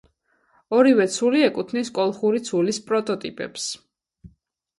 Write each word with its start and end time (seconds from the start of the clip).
ორივე 0.77 1.05
ცული 1.15 1.43
ეკუთვნის 1.47 1.91
კოლხური 1.99 2.41
ცულის 2.49 2.81
პროტოტიპებს. 2.89 3.69